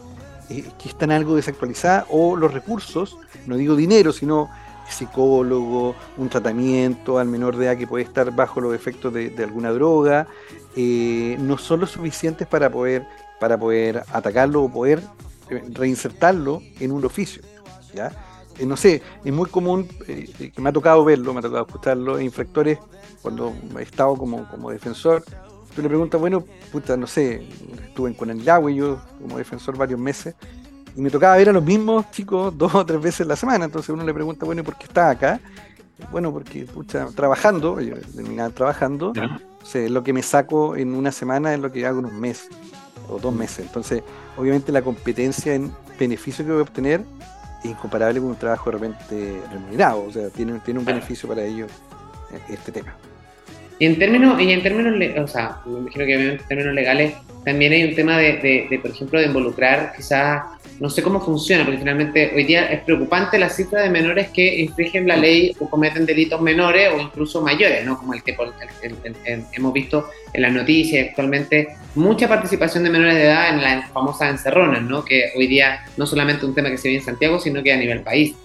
que 0.47 0.89
están 0.89 1.11
algo 1.11 1.35
desactualizadas, 1.35 2.05
o 2.09 2.35
los 2.35 2.53
recursos, 2.53 3.17
no 3.47 3.57
digo 3.57 3.75
dinero, 3.75 4.13
sino 4.13 4.49
psicólogo, 4.89 5.95
un 6.17 6.29
tratamiento 6.29 7.17
al 7.17 7.27
menor 7.27 7.57
de 7.57 7.65
edad 7.65 7.77
que 7.77 7.87
puede 7.87 8.03
estar 8.03 8.31
bajo 8.35 8.61
los 8.61 8.75
efectos 8.75 9.11
de, 9.13 9.33
alguna 9.39 9.71
droga, 9.71 10.27
no 10.75 11.57
son 11.57 11.79
lo 11.79 11.87
suficientes 11.87 12.47
para 12.47 12.69
poder 12.69 13.07
para 13.39 13.57
poder 13.57 14.03
atacarlo 14.11 14.63
o 14.63 14.69
poder 14.69 15.01
eh, 15.49 15.63
reinsertarlo 15.69 16.61
en 16.79 16.91
un 16.91 17.05
oficio. 17.05 17.41
¿ya? 17.93 18.11
Eh, 18.57 18.65
no 18.65 18.77
sé, 18.77 19.01
es 19.23 19.33
muy 19.33 19.49
común, 19.49 19.87
eh, 20.07 20.51
que 20.53 20.61
me 20.61 20.69
ha 20.69 20.73
tocado 20.73 21.03
verlo, 21.03 21.33
me 21.33 21.39
ha 21.39 21.43
tocado 21.43 21.65
escucharlo, 21.65 22.19
infractores, 22.19 22.79
cuando 23.21 23.53
he 23.77 23.83
estado 23.83 24.15
como, 24.15 24.47
como 24.49 24.71
defensor, 24.71 25.23
tú 25.75 25.81
le 25.81 25.89
preguntas, 25.89 26.19
bueno, 26.19 26.43
puta, 26.71 26.95
no 26.95 27.05
sé, 27.05 27.47
estuve 27.87 28.09
en 28.09 28.15
Conelagua 28.15 28.71
yo 28.71 28.99
como 29.21 29.37
defensor 29.37 29.77
varios 29.77 29.99
meses, 29.99 30.35
y 30.95 31.01
me 31.01 31.09
tocaba 31.09 31.35
ver 31.35 31.49
a 31.49 31.51
los 31.51 31.63
mismos 31.63 32.09
chicos 32.11 32.57
dos 32.57 32.73
o 32.73 32.85
tres 32.85 33.01
veces 33.01 33.27
la 33.27 33.35
semana, 33.35 33.65
entonces 33.65 33.89
uno 33.89 34.03
le 34.03 34.13
pregunta, 34.13 34.45
bueno, 34.45 34.63
¿por 34.63 34.77
qué 34.77 34.85
está 34.85 35.09
acá? 35.09 35.39
Bueno, 36.11 36.31
porque, 36.31 36.65
pucha, 36.65 37.07
trabajando, 37.15 37.79
yo 37.81 37.95
terminaba 38.15 38.49
trabajando, 38.49 39.13
lo 39.73 40.03
que 40.03 40.13
me 40.13 40.21
saco 40.21 40.75
en 40.75 40.93
una 40.93 41.11
semana 41.11 41.53
es 41.53 41.59
lo 41.59 41.71
que 41.71 41.85
hago 41.85 41.99
en 41.99 42.05
un 42.05 42.19
mes 42.19 42.47
o 43.09 43.19
dos 43.19 43.33
meses. 43.33 43.65
Entonces, 43.65 44.03
obviamente 44.37 44.71
la 44.71 44.81
competencia 44.81 45.53
en 45.53 45.71
beneficio 45.99 46.45
que 46.45 46.51
voy 46.51 46.59
a 46.59 46.63
obtener 46.63 47.01
es 47.63 47.71
incomparable 47.71 48.19
con 48.19 48.29
un 48.29 48.35
trabajo 48.35 48.69
de 48.69 48.77
repente 48.77 49.41
remunerado, 49.51 50.03
o 50.03 50.11
sea, 50.11 50.29
tiene, 50.29 50.59
tiene 50.59 50.79
un 50.79 50.85
beneficio 50.85 51.27
para 51.27 51.43
ellos 51.43 51.71
eh, 52.31 52.39
este 52.49 52.71
tema. 52.71 52.95
Y 53.79 53.85
en 53.85 53.99
términos, 53.99 54.39
y 54.41 54.51
en 54.51 54.63
términos, 54.63 54.93
o 55.17 55.27
sea, 55.27 55.57
me 55.65 55.79
imagino 55.79 56.05
que 56.05 56.13
en 56.13 56.37
términos 56.47 56.73
legales 56.73 57.13
también 57.43 57.73
hay 57.73 57.83
un 57.83 57.95
tema 57.95 58.17
de, 58.17 58.67
de, 58.69 58.79
por 58.79 58.91
ejemplo, 58.91 59.19
de 59.19 59.27
involucrar 59.27 59.93
quizás 59.95 60.43
no 60.79 60.89
sé 60.89 61.01
cómo 61.01 61.21
funciona, 61.21 61.63
porque 61.63 61.79
finalmente 61.79 62.33
hoy 62.35 62.43
día 62.43 62.65
es 62.65 62.81
preocupante 62.81 63.37
la 63.37 63.49
cifra 63.49 63.81
de 63.81 63.89
menores 63.89 64.29
que 64.29 64.59
infringen 64.59 65.07
la 65.07 65.15
ley 65.15 65.55
o 65.59 65.69
cometen 65.69 66.05
delitos 66.05 66.41
menores 66.41 66.89
o 66.93 66.99
incluso 66.99 67.41
mayores, 67.41 67.85
¿no? 67.85 67.97
Como 67.97 68.13
el 68.13 68.23
que 68.23 68.35
hemos 69.53 69.73
visto 69.73 70.09
en 70.33 70.41
las 70.41 70.51
noticias 70.51 71.09
actualmente, 71.09 71.69
mucha 71.95 72.27
participación 72.27 72.83
de 72.83 72.89
menores 72.89 73.15
de 73.15 73.23
edad 73.23 73.49
en 73.53 73.61
las 73.61 73.89
famosas 73.91 74.31
encerronas, 74.31 74.81
¿no? 74.81 75.05
Que 75.05 75.31
hoy 75.37 75.47
día 75.47 75.85
no 75.95 76.05
solamente 76.05 76.45
un 76.45 76.53
tema 76.53 76.69
que 76.69 76.77
se 76.77 76.89
ve 76.89 76.95
en 76.95 77.03
Santiago, 77.03 77.39
sino 77.39 77.63
que 77.63 77.71
a 77.71 77.77
nivel 77.77 78.01
país. 78.01 78.35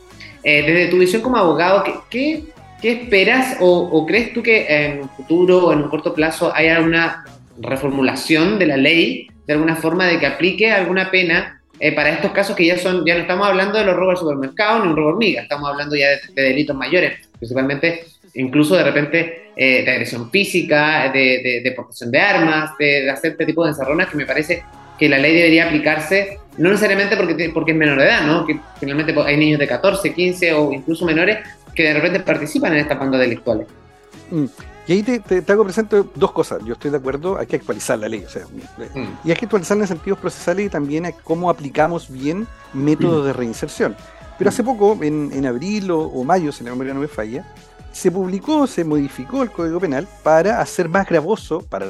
Eh, 0.45 0.63
desde 0.63 0.87
tu 0.87 0.99
visión 0.99 1.21
como 1.21 1.37
abogado, 1.37 1.83
¿qué, 1.83 1.95
qué, 2.09 2.45
esperas 2.89 3.57
o, 3.61 4.07
crees 4.07 4.33
tú 4.33 4.43
que 4.43 4.67
en 4.69 5.03
un 5.03 5.09
futuro 5.11 5.67
o 5.67 5.73
en 5.73 5.83
un 5.83 5.89
corto 5.89 6.15
plazo 6.15 6.55
haya 6.55 6.81
una 6.81 7.25
reformulación 7.59 8.59
de 8.59 8.67
la 8.67 8.77
ley 8.77 9.29
de 9.47 9.53
alguna 9.53 9.77
forma 9.77 10.07
de 10.07 10.19
que 10.19 10.27
aplique 10.27 10.71
alguna 10.71 11.11
pena 11.11 11.61
eh, 11.79 11.93
para 11.93 12.11
estos 12.11 12.31
casos 12.33 12.55
que 12.55 12.67
ya 12.67 12.79
son, 12.79 13.05
ya 13.05 13.15
no 13.15 13.21
estamos 13.21 13.47
hablando 13.47 13.79
de 13.79 13.85
los 13.85 13.97
robos 13.97 14.13
al 14.13 14.19
supermercado 14.19 14.85
ni 14.85 14.91
un 14.91 14.97
robo 14.97 15.09
hormiga, 15.09 15.43
estamos 15.43 15.69
hablando 15.69 15.97
ya 15.97 16.09
de, 16.09 16.43
delitos 16.43 16.77
mayores, 16.77 17.27
principalmente 17.39 18.05
incluso 18.35 18.77
de 18.77 18.85
repente 18.85 19.51
eh, 19.57 19.83
de 19.83 19.91
agresión 19.91 20.31
física, 20.31 21.11
de, 21.11 21.61
de, 21.65 21.73
portación 21.73 22.11
de 22.11 22.21
armas, 22.21 22.77
de, 22.79 23.11
hacer 23.11 23.33
este 23.33 23.47
tipo 23.47 23.65
de 23.65 23.71
encerronas 23.71 24.09
que 24.09 24.17
me 24.17 24.27
parece 24.27 24.63
que 24.99 25.09
la 25.09 25.17
ley 25.17 25.35
debería 25.35 25.67
aplicarse, 25.67 26.39
no 26.59 26.69
necesariamente 26.69 27.17
porque, 27.17 27.51
porque 27.53 27.73
es 27.73 27.77
menor 27.77 27.99
de 27.99 28.05
edad, 28.05 28.27
¿no? 28.27 28.47
que 28.47 28.59
finalmente 28.79 29.15
hay 29.19 29.37
niños 29.39 29.59
de 29.59 29.67
14, 29.67 30.13
15 30.13 30.53
o 30.53 30.73
incluso 30.73 31.07
menores 31.07 31.39
que 31.75 31.85
de 31.85 31.95
repente 31.95 32.21
participan 32.21 32.73
en 32.73 32.81
estas 32.81 32.99
bandas 32.99 33.21
delictuales. 33.21 33.67
Mm. 34.31 34.47
Y 34.87 34.93
ahí 34.93 35.03
te, 35.03 35.53
hago 35.53 35.65
presente 35.65 36.03
dos 36.15 36.33
cosas. 36.33 36.65
Yo 36.65 36.73
estoy 36.73 36.91
de 36.91 36.97
acuerdo, 36.97 37.39
hay 37.39 37.47
que 37.47 37.57
actualizar 37.57 37.99
la 37.99 38.09
ley. 38.09 38.25
O 38.25 38.29
sea, 38.29 38.45
mm. 38.47 39.19
Y 39.25 39.31
hay 39.31 39.37
que 39.37 39.45
actualizarla 39.45 39.85
en 39.85 39.89
sentidos 39.89 40.19
procesales 40.19 40.67
y 40.67 40.69
también 40.69 41.07
a 41.07 41.13
cómo 41.13 41.49
aplicamos 41.49 42.11
bien 42.11 42.47
métodos 42.73 43.23
mm. 43.23 43.27
de 43.27 43.33
reinserción. 43.33 43.97
Pero 44.39 44.49
hace 44.49 44.65
poco, 44.65 44.99
en, 45.03 45.47
abril 45.47 45.91
o, 45.91 46.25
mayo, 46.25 46.51
si 46.51 46.65
la 46.65 46.71
memoria 46.71 46.95
no 46.95 47.01
me 47.01 47.09
falla, 47.09 47.45
se 47.93 48.11
publicó, 48.11 48.67
se 48.67 48.85
modificó 48.85 49.43
el 49.43 49.51
Código 49.51 49.79
Penal 49.79 50.09
para 50.23 50.61
hacer 50.61 50.89
más 50.89 51.07
gravoso 51.07 51.61
para 51.61 51.87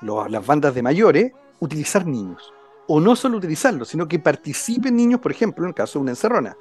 las 0.00 0.46
bandas 0.46 0.74
de 0.74 0.82
mayores 0.82 1.32
utilizar 1.58 2.06
niños. 2.06 2.52
O 2.86 3.00
no 3.00 3.16
solo 3.16 3.36
utilizarlos, 3.36 3.88
sino 3.88 4.06
que 4.06 4.20
participen 4.20 4.96
niños, 4.96 5.20
por 5.20 5.32
ejemplo, 5.32 5.64
en 5.64 5.70
el 5.70 5.74
caso 5.74 5.98
de 5.98 6.04
una 6.04 6.12
encerrona. 6.12 6.56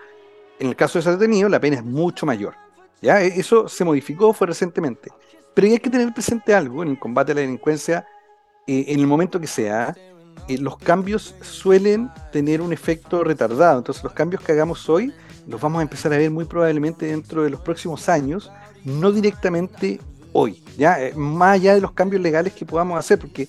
En 0.60 0.68
el 0.68 0.76
caso 0.76 0.98
de 0.98 1.02
ese 1.02 1.12
detenido, 1.12 1.50
la 1.50 1.60
pena 1.60 1.78
es 1.78 1.84
mucho 1.84 2.26
mayor. 2.26 2.56
¿ya? 3.02 3.22
E, 3.22 3.40
eso 3.40 3.68
se 3.68 3.86
modificó, 3.86 4.34
fue 4.34 4.48
recientemente. 4.48 5.12
Pero 5.54 5.68
hay 5.68 5.80
que 5.80 5.90
tener 5.90 6.14
presente 6.14 6.54
algo 6.54 6.84
en 6.84 6.90
el 6.90 7.00
combate 7.00 7.32
a 7.32 7.36
la 7.36 7.42
delincuencia, 7.42 8.06
eh, 8.68 8.86
en 8.90 9.00
el 9.00 9.08
momento 9.08 9.40
que 9.40 9.48
sea, 9.48 9.96
eh, 10.48 10.58
los 10.58 10.78
cambios 10.78 11.36
suelen 11.42 12.10
tener 12.32 12.62
un 12.62 12.74
efecto 12.74 13.24
retardado. 13.24 13.80
Entonces 13.80 14.04
los 14.04 14.14
cambios 14.14 14.42
que 14.44 14.52
hagamos 14.52 14.88
hoy 14.90 15.14
los 15.48 15.62
vamos 15.62 15.80
a 15.80 15.84
empezar 15.84 16.14
a 16.14 16.18
ver 16.18 16.30
muy 16.30 16.46
probablemente 16.46 17.08
dentro 17.08 17.44
de 17.44 17.50
los 17.50 17.62
próximos 17.62 18.10
años, 18.10 18.52
no 18.84 19.12
directamente 19.12 20.00
hoy, 20.34 20.62
ya 20.78 21.02
eh, 21.02 21.14
más 21.16 21.56
allá 21.56 21.74
de 21.74 21.82
los 21.82 21.94
cambios 21.94 22.22
legales 22.22 22.54
que 22.54 22.66
podamos 22.66 23.00
hacer, 23.00 23.18
porque 23.18 23.48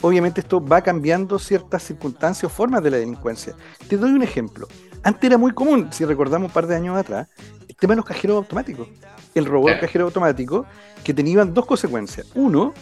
obviamente 0.00 0.40
esto 0.40 0.64
va 0.64 0.80
cambiando 0.80 1.38
ciertas 1.38 1.82
circunstancias 1.82 2.50
o 2.50 2.54
formas 2.54 2.82
de 2.82 2.90
la 2.90 2.96
delincuencia. 2.96 3.54
Te 3.88 3.96
doy 3.96 4.10
un 4.10 4.22
ejemplo. 4.22 4.66
Antes 5.04 5.24
era 5.24 5.36
muy 5.36 5.52
común, 5.52 5.88
si 5.92 6.06
recordamos 6.06 6.48
un 6.48 6.52
par 6.52 6.66
de 6.66 6.76
años 6.76 6.96
atrás, 6.96 7.28
el 7.68 7.76
tema 7.76 7.92
de 7.92 7.96
los 7.96 8.06
cajeros 8.06 8.38
automáticos. 8.38 8.88
El 9.34 9.44
robot 9.44 9.72
del 9.72 9.80
cajero 9.80 10.06
automático, 10.06 10.64
que 11.04 11.12
tenían 11.12 11.52
dos 11.52 11.66
consecuencias. 11.66 12.26
Uno, 12.34 12.72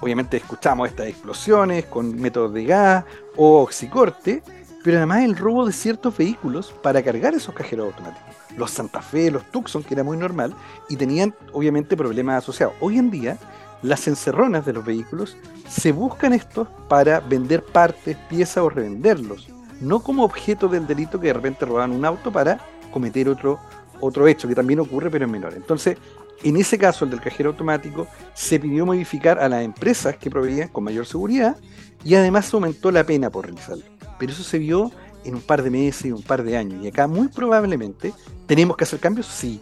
obviamente 0.00 0.36
escuchamos 0.36 0.88
estas 0.88 1.08
explosiones 1.08 1.86
con 1.86 2.14
métodos 2.20 2.54
de 2.54 2.66
gas 2.66 3.04
o 3.34 3.62
oxicorte, 3.62 4.44
pero 4.84 4.98
además 4.98 5.24
el 5.24 5.36
robo 5.36 5.66
de 5.66 5.72
ciertos 5.72 6.16
vehículos 6.16 6.72
para 6.82 7.02
cargar 7.02 7.34
esos 7.34 7.52
cajeros 7.52 7.86
automáticos. 7.86 8.32
Los 8.56 8.70
Santa 8.70 9.02
Fe, 9.02 9.32
los 9.32 9.50
Tucson, 9.50 9.82
que 9.82 9.94
era 9.94 10.04
muy 10.04 10.16
normal, 10.16 10.54
y 10.88 10.94
tenían 10.94 11.34
obviamente 11.52 11.96
problemas 11.96 12.44
asociados. 12.44 12.74
Hoy 12.80 12.98
en 12.98 13.10
día, 13.10 13.38
las 13.82 14.06
encerronas 14.06 14.64
de 14.64 14.72
los 14.72 14.84
vehículos 14.84 15.36
se 15.68 15.90
buscan 15.90 16.32
estos 16.32 16.68
para 16.88 17.18
vender 17.18 17.64
partes, 17.64 18.16
piezas 18.28 18.58
o 18.58 18.70
revenderlos, 18.70 19.48
no 19.82 20.00
como 20.00 20.24
objeto 20.24 20.68
del 20.68 20.86
delito 20.86 21.20
que 21.20 21.28
de 21.28 21.34
repente 21.34 21.66
roban 21.66 21.92
un 21.92 22.04
auto 22.04 22.32
para 22.32 22.58
cometer 22.92 23.28
otro 23.28 23.58
otro 24.00 24.26
hecho 24.26 24.48
que 24.48 24.54
también 24.54 24.80
ocurre, 24.80 25.10
pero 25.10 25.26
en 25.26 25.30
menor. 25.30 25.54
Entonces, 25.54 25.96
En 26.44 26.56
ese 26.56 26.76
caso, 26.76 27.04
el 27.04 27.12
del 27.12 27.20
cajero 27.20 27.50
automático, 27.50 28.08
se 28.34 28.58
pidió 28.58 28.84
modificar 28.84 29.38
a 29.38 29.48
las 29.48 29.62
empresas 29.62 30.16
que 30.16 30.28
proveían 30.28 30.68
con 30.68 30.82
mayor 30.82 31.06
seguridad 31.06 31.56
y 32.04 32.16
además 32.16 32.52
aumentó 32.52 32.90
la 32.90 33.04
pena 33.04 33.30
por 33.30 33.44
realizarlo. 33.44 33.84
Pero 34.18 34.32
eso 34.32 34.42
se 34.42 34.58
vio 34.58 34.90
en 35.24 35.36
un 35.36 35.40
par 35.40 35.62
de 35.62 35.70
meses, 35.70 36.10
un 36.12 36.22
par 36.22 36.42
de 36.42 36.56
años. 36.56 36.84
Y 36.84 36.88
acá 36.88 37.06
muy 37.06 37.28
probablemente 37.28 38.12
tenemos 38.46 38.76
que 38.76 38.82
hacer 38.82 38.98
cambios, 38.98 39.26
sí, 39.26 39.60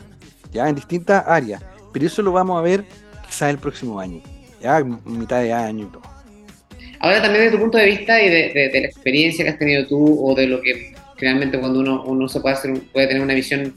ya 0.53 0.69
en 0.71 0.75
distintas 0.75 1.23
áreas. 1.29 1.63
Pero 1.93 2.07
eso 2.07 2.23
lo 2.23 2.33
vamos 2.33 2.59
a 2.59 2.63
ver 2.63 2.87
quizás 3.27 3.51
el 3.51 3.59
próximo 3.59 4.01
año, 4.01 4.23
ya 4.63 4.83
mitad 5.05 5.41
de 5.41 5.53
año 5.53 5.85
y 5.85 5.89
todo. 5.89 6.10
Ahora 7.01 7.23
también 7.23 7.45
desde 7.45 7.57
tu 7.57 7.63
punto 7.63 7.79
de 7.79 7.87
vista 7.87 8.21
y 8.23 8.29
de, 8.29 8.71
la 8.73 8.87
experiencia 8.87 9.45
que 9.45 9.51
has 9.51 9.59
tenido 9.59 9.87
tú 9.87 10.23
o 10.23 10.35
de 10.35 10.47
lo 10.47 10.61
que 10.61 10.93
realmente 11.19 11.59
cuando 11.59 11.81
uno, 11.81 12.05
uno 12.05 12.29
se 12.29 12.41
puede, 12.41 12.55
hacer, 12.55 12.73
puede 12.93 13.07
tener 13.07 13.23
una 13.23 13.35
visión 13.35 13.75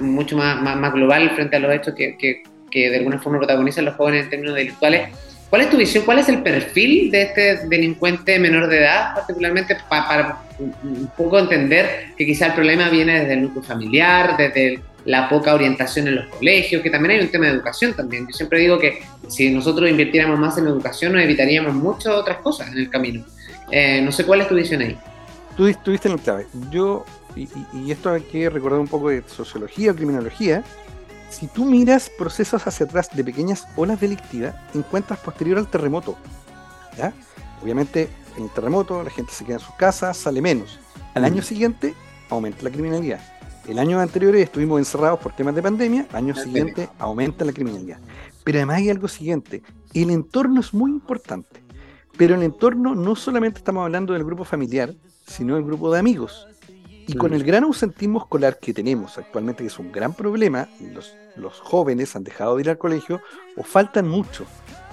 mucho 0.00 0.36
más, 0.36 0.60
más, 0.60 0.92
global 0.92 1.30
frente 1.30 1.56
a 1.56 1.60
los 1.60 1.72
hechos 1.72 1.94
que, 1.94 2.16
que, 2.18 2.42
que, 2.70 2.90
de 2.90 2.96
alguna 2.96 3.18
forma 3.20 3.38
protagonizan 3.38 3.84
los 3.84 3.94
jóvenes 3.94 4.24
en 4.24 4.30
términos 4.30 4.56
delictuales. 4.56 5.10
¿Cuál 5.48 5.62
es 5.62 5.70
tu 5.70 5.76
visión? 5.76 6.04
¿Cuál 6.04 6.18
es 6.18 6.28
el 6.28 6.42
perfil 6.42 7.10
de 7.12 7.22
este 7.22 7.66
delincuente 7.68 8.38
menor 8.40 8.68
de 8.68 8.78
edad, 8.78 9.14
particularmente 9.14 9.76
para 9.88 10.40
un 10.58 11.08
poco 11.16 11.38
entender 11.38 12.06
que 12.16 12.26
quizá 12.26 12.46
el 12.46 12.54
problema 12.54 12.88
viene 12.88 13.20
desde 13.20 13.34
el 13.34 13.42
núcleo 13.42 13.62
familiar, 13.62 14.36
desde 14.36 14.80
la 15.06 15.28
poca 15.28 15.54
orientación 15.54 16.08
en 16.08 16.16
los 16.16 16.26
colegios, 16.26 16.82
que 16.82 16.90
también 16.90 17.12
hay 17.18 17.24
un 17.24 17.30
tema 17.30 17.46
de 17.46 17.52
educación 17.52 17.94
también. 17.94 18.26
Yo 18.26 18.36
siempre 18.36 18.58
digo 18.58 18.78
que 18.78 19.02
si 19.28 19.50
nosotros 19.50 19.88
invirtiéramos 19.88 20.38
más 20.38 20.58
en 20.58 20.66
educación 20.66 21.12
nos 21.12 21.22
evitaríamos 21.22 21.74
muchas 21.74 22.12
otras 22.12 22.38
cosas 22.38 22.68
en 22.68 22.78
el 22.78 22.90
camino. 22.90 23.24
Eh, 23.70 24.02
no 24.02 24.12
sé 24.12 24.24
cuál 24.24 24.40
es 24.42 24.48
tu 24.48 24.56
visión 24.56 24.82
ahí. 24.82 24.98
Tú 25.56 25.66
estuviste 25.66 26.08
en 26.08 26.14
el 26.14 26.20
clave. 26.20 26.46
Yo, 26.70 27.04
y, 27.34 27.48
y, 27.72 27.90
esto 27.90 28.10
hay 28.10 28.22
que 28.22 28.50
recordar 28.50 28.80
un 28.80 28.88
poco 28.88 29.08
de 29.08 29.22
sociología 29.26 29.92
o 29.92 29.94
criminología, 29.94 30.62
si 31.30 31.46
tú 31.46 31.64
miras 31.64 32.10
procesos 32.10 32.66
hacia 32.66 32.86
atrás 32.86 33.08
de 33.12 33.24
pequeñas 33.24 33.66
olas 33.76 34.00
delictivas, 34.00 34.54
encuentras 34.74 35.18
posterior 35.20 35.58
al 35.58 35.68
terremoto. 35.68 36.16
¿ya? 36.96 37.12
Obviamente, 37.62 38.08
en 38.36 38.44
el 38.44 38.50
terremoto 38.50 39.02
la 39.02 39.10
gente 39.10 39.32
se 39.32 39.44
queda 39.44 39.56
en 39.56 39.60
sus 39.60 39.74
casas, 39.76 40.16
sale 40.16 40.40
menos. 40.40 40.78
Al 41.14 41.24
año 41.24 41.42
siguiente, 41.42 41.94
aumenta 42.28 42.62
la 42.62 42.70
criminalidad. 42.70 43.35
El 43.68 43.80
año 43.80 43.98
anterior 43.98 44.36
estuvimos 44.36 44.78
encerrados 44.78 45.18
por 45.18 45.32
temas 45.32 45.54
de 45.54 45.62
pandemia, 45.62 46.06
año 46.12 46.36
siguiente 46.36 46.88
aumenta 47.00 47.44
la 47.44 47.52
criminalidad. 47.52 47.98
Pero 48.44 48.58
además 48.58 48.76
hay 48.76 48.90
algo 48.90 49.08
siguiente, 49.08 49.62
el 49.92 50.10
entorno 50.10 50.60
es 50.60 50.72
muy 50.72 50.92
importante. 50.92 51.64
Pero 52.16 52.36
el 52.36 52.44
entorno 52.44 52.94
no 52.94 53.16
solamente 53.16 53.58
estamos 53.58 53.82
hablando 53.82 54.12
del 54.12 54.24
grupo 54.24 54.44
familiar, 54.44 54.94
sino 55.26 55.56
del 55.56 55.64
grupo 55.64 55.92
de 55.92 55.98
amigos. 55.98 56.46
Y 57.08 57.14
con 57.14 57.34
el 57.34 57.42
gran 57.42 57.64
ausentismo 57.64 58.20
escolar 58.20 58.58
que 58.60 58.72
tenemos 58.72 59.18
actualmente, 59.18 59.64
que 59.64 59.68
es 59.68 59.78
un 59.80 59.90
gran 59.90 60.14
problema, 60.14 60.68
los, 60.92 61.14
los 61.34 61.60
jóvenes 61.60 62.14
han 62.14 62.22
dejado 62.22 62.54
de 62.56 62.62
ir 62.62 62.70
al 62.70 62.78
colegio 62.78 63.20
o 63.56 63.64
faltan 63.64 64.08
mucho. 64.08 64.44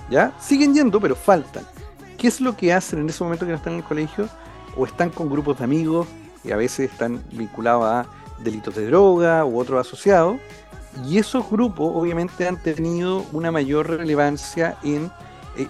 ¿Ya? 0.09 0.35
Siguen 0.39 0.73
yendo, 0.73 0.99
pero 0.99 1.15
faltan. 1.15 1.63
¿Qué 2.17 2.27
es 2.27 2.41
lo 2.41 2.57
que 2.57 2.73
hacen 2.73 2.99
en 2.99 3.09
ese 3.09 3.23
momento 3.23 3.45
que 3.45 3.51
no 3.51 3.57
están 3.57 3.73
en 3.73 3.79
el 3.79 3.85
colegio? 3.85 4.27
O 4.75 4.85
están 4.85 5.11
con 5.11 5.29
grupos 5.29 5.59
de 5.59 5.63
amigos 5.63 6.07
y 6.43 6.51
a 6.51 6.57
veces 6.57 6.91
están 6.91 7.23
vinculados 7.31 7.85
a 7.85 8.22
delitos 8.43 8.75
de 8.75 8.85
droga 8.87 9.45
u 9.45 9.59
otros 9.59 9.85
asociados. 9.85 10.37
Y 11.07 11.17
esos 11.17 11.49
grupos 11.49 11.91
obviamente 11.95 12.47
han 12.47 12.61
tenido 12.61 13.25
una 13.31 13.51
mayor 13.51 13.89
relevancia 13.89 14.77
en, 14.83 15.11
eh, 15.57 15.67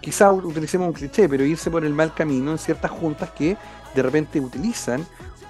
quizá 0.00 0.32
utilicemos 0.32 0.88
un 0.88 0.92
cliché, 0.92 1.28
pero 1.28 1.44
irse 1.44 1.70
por 1.70 1.84
el 1.84 1.92
mal 1.92 2.12
camino 2.14 2.50
en 2.50 2.58
ciertas 2.58 2.90
juntas 2.90 3.30
que 3.30 3.56
de 3.94 4.02
repente 4.02 4.40
utilizan 4.40 5.06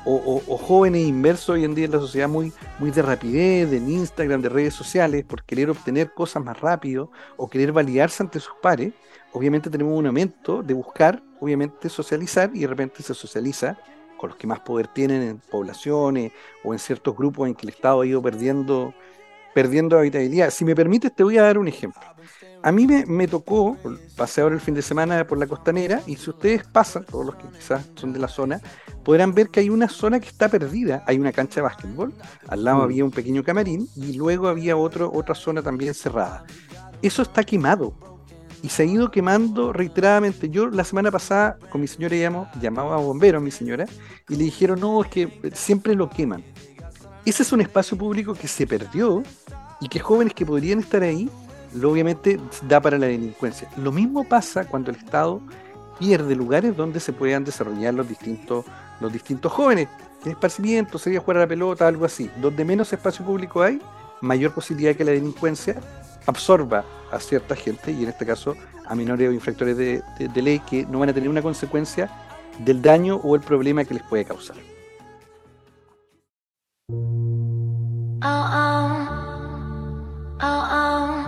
o, 0.06 0.56
jóvenes 0.58 1.06
inmersos 1.06 1.50
hoy 1.50 1.64
en 1.64 1.74
día 1.74 1.86
en 1.86 1.90
la 1.90 1.98
sociedad 1.98 2.28
muy, 2.28 2.52
muy 2.78 2.92
de 2.92 3.02
rapidez, 3.02 3.70
de 3.70 3.78
Instagram, 3.78 4.40
de 4.40 4.48
redes 4.48 4.74
sociales, 4.74 5.24
por 5.24 5.42
querer 5.42 5.68
obtener 5.68 6.12
cosas 6.14 6.44
más 6.44 6.60
rápido 6.60 7.10
o 7.36 7.50
querer 7.50 7.72
validarse 7.72 8.22
ante 8.22 8.38
sus 8.38 8.54
pares, 8.62 8.92
obviamente 9.32 9.68
tenemos 9.68 9.98
un 9.98 10.06
aumento 10.06 10.62
de 10.62 10.74
buscar, 10.74 11.22
obviamente, 11.40 11.88
socializar 11.88 12.50
y 12.54 12.60
de 12.60 12.66
repente 12.68 13.02
se 13.02 13.14
socializa 13.14 13.78
con 14.16 14.30
los 14.30 14.38
que 14.38 14.46
más 14.46 14.60
poder 14.60 14.88
tienen 14.88 15.22
en 15.22 15.38
poblaciones 15.38 16.32
o 16.64 16.72
en 16.72 16.78
ciertos 16.78 17.16
grupos 17.16 17.48
en 17.48 17.54
que 17.54 17.66
el 17.66 17.74
Estado 17.74 18.00
ha 18.00 18.06
ido 18.06 18.22
perdiendo, 18.22 18.94
perdiendo 19.54 19.98
habitabilidad. 19.98 20.50
Si 20.50 20.64
me 20.64 20.74
permites, 20.74 21.14
te 21.14 21.22
voy 21.22 21.38
a 21.38 21.42
dar 21.42 21.58
un 21.58 21.68
ejemplo. 21.68 22.02
A 22.62 22.72
mí 22.72 22.86
me, 22.86 23.28
tocó, 23.28 23.76
pasé 24.16 24.40
ahora 24.40 24.56
el 24.56 24.60
fin 24.60 24.74
de 24.74 24.82
semana 24.82 25.24
por 25.26 25.38
la 25.38 25.46
costanera, 25.46 26.02
y 26.06 26.16
si 26.16 26.30
ustedes 26.30 26.64
pasan, 26.66 27.04
todos 27.04 27.24
los 27.24 27.36
que 27.36 27.46
quizás 27.48 27.88
son 27.94 28.12
de 28.12 28.18
la 28.18 28.26
zona, 28.26 28.60
podrán 29.04 29.34
ver 29.34 29.50
que 29.50 29.60
hay 29.60 29.70
una 29.70 29.88
zona 29.88 30.18
que 30.18 30.26
está 30.26 30.48
perdida. 30.48 31.04
Hay 31.06 31.18
una 31.18 31.30
cancha 31.30 31.56
de 31.56 31.62
básquetbol, 31.62 32.12
al 32.48 32.64
lado 32.64 32.78
mm. 32.78 32.82
había 32.82 33.04
un 33.04 33.12
pequeño 33.12 33.44
camarín, 33.44 33.86
y 33.94 34.14
luego 34.14 34.48
había 34.48 34.76
otro, 34.76 35.12
otra 35.14 35.34
zona 35.34 35.62
también 35.62 35.94
cerrada. 35.94 36.44
Eso 37.02 37.22
está 37.22 37.44
quemado, 37.44 38.15
y 38.66 38.68
se 38.68 38.82
ha 38.82 38.86
ido 38.86 39.12
quemando 39.12 39.72
reiteradamente. 39.72 40.50
Yo 40.50 40.66
la 40.66 40.82
semana 40.82 41.12
pasada 41.12 41.56
con 41.70 41.80
mi 41.80 41.86
señora 41.86 42.16
llamo, 42.16 42.48
llamaba 42.60 42.96
a 42.96 42.98
bomberos 42.98 43.40
mi 43.40 43.52
señora, 43.52 43.86
y 44.28 44.34
le 44.34 44.42
dijeron, 44.42 44.80
no, 44.80 45.04
es 45.04 45.08
que 45.08 45.52
siempre 45.54 45.94
lo 45.94 46.10
queman. 46.10 46.42
Ese 47.24 47.44
es 47.44 47.52
un 47.52 47.60
espacio 47.60 47.96
público 47.96 48.34
que 48.34 48.48
se 48.48 48.66
perdió, 48.66 49.22
y 49.80 49.88
que 49.88 50.00
jóvenes 50.00 50.34
que 50.34 50.44
podrían 50.44 50.80
estar 50.80 51.04
ahí 51.04 51.30
lo 51.74 51.92
obviamente 51.92 52.40
da 52.66 52.80
para 52.80 52.98
la 52.98 53.06
delincuencia. 53.06 53.70
Lo 53.76 53.92
mismo 53.92 54.24
pasa 54.24 54.64
cuando 54.64 54.90
el 54.90 54.96
Estado 54.96 55.40
pierde 56.00 56.34
lugares 56.34 56.76
donde 56.76 56.98
se 56.98 57.12
puedan 57.12 57.44
desarrollar 57.44 57.94
los 57.94 58.08
distintos, 58.08 58.64
los 59.00 59.12
distintos 59.12 59.52
jóvenes. 59.52 59.86
En 60.24 60.32
esparcimiento, 60.32 60.98
sería 60.98 61.20
jugar 61.20 61.36
a 61.36 61.40
la 61.40 61.46
pelota, 61.46 61.86
algo 61.86 62.04
así. 62.04 62.28
Donde 62.42 62.64
menos 62.64 62.92
espacio 62.92 63.24
público 63.24 63.62
hay, 63.62 63.80
mayor 64.22 64.52
posibilidad 64.52 64.96
que 64.96 65.04
la 65.04 65.12
delincuencia 65.12 65.76
absorba 66.26 66.84
a 67.10 67.20
cierta 67.20 67.56
gente, 67.56 67.92
y 67.92 68.02
en 68.02 68.08
este 68.08 68.26
caso 68.26 68.56
a 68.86 68.94
menores 68.94 69.28
o 69.28 69.32
infractores 69.32 69.76
de, 69.76 70.02
de, 70.18 70.42
ley, 70.42 70.60
que 70.60 70.86
no 70.86 70.98
van 71.00 71.08
a 71.08 71.12
tener 71.12 71.28
una 71.28 71.42
consecuencia 71.42 72.10
del 72.58 72.82
daño 72.82 73.16
o 73.16 73.34
el 73.34 73.42
problema 73.42 73.84
que 73.84 73.94
les 73.94 74.02
puede 74.04 74.24
causar. 74.24 74.56
Oh, 78.22 78.22
oh. 78.22 78.86
Oh, 80.38 81.25